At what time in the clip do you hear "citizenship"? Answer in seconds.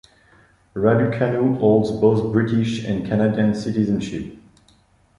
3.53-4.35